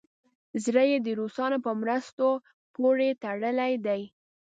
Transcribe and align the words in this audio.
زړه 0.63 0.83
یې 0.91 0.97
د 1.01 1.07
روسانو 1.19 1.57
په 1.65 1.71
مرستو 1.81 2.27
پورې 2.75 3.07
تړلی 3.23 3.73
دی. 3.85 4.01